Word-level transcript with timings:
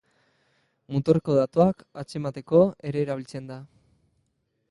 Muturreko 0.95 1.35
datuak 1.39 1.83
atzemateko 2.03 2.63
ere 2.93 3.03
erabiltzen 3.05 3.51
da. 3.53 3.59